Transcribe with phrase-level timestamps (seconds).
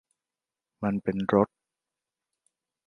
[0.83, 1.49] มันเป็นรถ